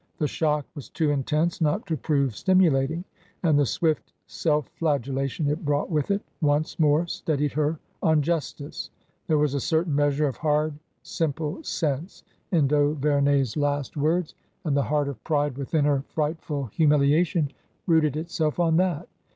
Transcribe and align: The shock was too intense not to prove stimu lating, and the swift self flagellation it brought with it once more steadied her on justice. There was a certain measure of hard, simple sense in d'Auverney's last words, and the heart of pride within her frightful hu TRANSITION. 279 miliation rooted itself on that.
The 0.17 0.25
shock 0.27 0.65
was 0.73 0.89
too 0.89 1.11
intense 1.11 1.61
not 1.61 1.85
to 1.85 1.95
prove 1.95 2.31
stimu 2.31 2.71
lating, 2.71 3.03
and 3.43 3.59
the 3.59 3.67
swift 3.67 4.13
self 4.25 4.67
flagellation 4.69 5.45
it 5.47 5.63
brought 5.63 5.91
with 5.91 6.09
it 6.09 6.23
once 6.41 6.79
more 6.79 7.05
steadied 7.05 7.51
her 7.53 7.77
on 8.01 8.23
justice. 8.23 8.89
There 9.27 9.37
was 9.37 9.53
a 9.53 9.59
certain 9.59 9.93
measure 9.93 10.25
of 10.25 10.37
hard, 10.37 10.73
simple 11.03 11.61
sense 11.61 12.23
in 12.51 12.67
d'Auverney's 12.67 13.55
last 13.55 13.95
words, 13.95 14.33
and 14.63 14.75
the 14.75 14.81
heart 14.81 15.07
of 15.07 15.23
pride 15.23 15.55
within 15.55 15.85
her 15.85 16.01
frightful 16.07 16.71
hu 16.75 16.87
TRANSITION. 16.87 16.87
279 16.87 16.99
miliation 16.99 17.55
rooted 17.85 18.17
itself 18.17 18.59
on 18.59 18.77
that. 18.77 19.07